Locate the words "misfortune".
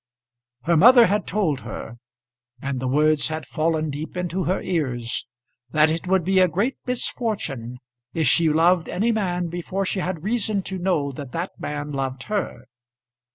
6.87-7.77